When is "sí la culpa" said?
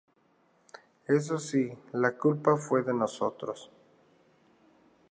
1.37-2.57